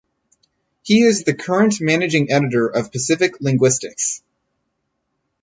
[0.81, 4.23] He is the current managing editor of Pacific Linguistics.